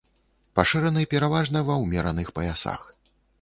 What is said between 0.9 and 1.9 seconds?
пераважна ва